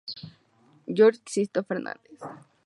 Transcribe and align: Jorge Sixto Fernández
Jorge 0.97 1.21
Sixto 1.29 1.61
Fernández 1.63 2.17